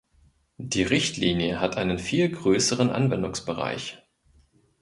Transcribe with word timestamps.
Die 0.57 0.81
Richtlinie 0.81 1.59
hat 1.59 1.77
einen 1.77 1.99
viel 1.99 2.27
größeren 2.29 2.89
Anwendungsbereich. 2.89 3.99